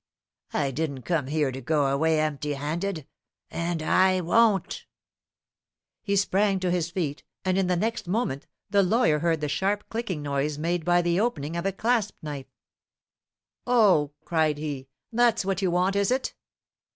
[0.53, 3.05] I didn't come here to go away empty handed.
[3.51, 4.87] AND I WON'T!"
[6.01, 9.87] He sprang to his feet, and in the next moment the lawyer heard the sharp
[9.89, 12.49] clicking noise made by the opening of a clasp knife.
[13.67, 16.33] "O," cried he, "that's what you want, is it!"